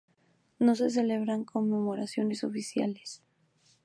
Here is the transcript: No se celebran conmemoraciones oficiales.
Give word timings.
No 0.57 0.73
se 0.73 0.89
celebran 0.89 1.43
conmemoraciones 1.45 2.43
oficiales. 2.43 3.21